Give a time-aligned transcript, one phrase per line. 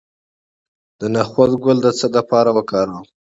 [0.99, 3.03] د نخود ګل د څه لپاره وکاروم؟